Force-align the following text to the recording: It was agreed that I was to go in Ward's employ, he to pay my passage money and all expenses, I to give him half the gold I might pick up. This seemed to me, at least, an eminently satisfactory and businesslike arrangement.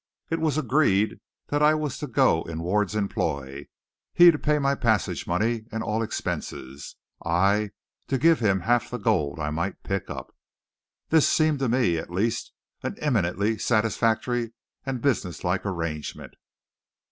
It 0.31 0.39
was 0.39 0.57
agreed 0.57 1.19
that 1.49 1.61
I 1.61 1.75
was 1.75 1.99
to 1.99 2.07
go 2.07 2.41
in 2.45 2.63
Ward's 2.63 2.95
employ, 2.95 3.67
he 4.15 4.31
to 4.31 4.39
pay 4.39 4.57
my 4.57 4.73
passage 4.73 5.27
money 5.27 5.65
and 5.71 5.83
all 5.83 6.01
expenses, 6.01 6.95
I 7.23 7.69
to 8.07 8.17
give 8.17 8.39
him 8.39 8.61
half 8.61 8.89
the 8.89 8.97
gold 8.97 9.39
I 9.39 9.51
might 9.51 9.83
pick 9.83 10.09
up. 10.09 10.33
This 11.09 11.29
seemed 11.29 11.59
to 11.59 11.69
me, 11.69 11.99
at 11.99 12.09
least, 12.09 12.51
an 12.81 12.95
eminently 12.97 13.59
satisfactory 13.59 14.53
and 14.87 15.03
businesslike 15.03 15.67
arrangement. 15.67 16.33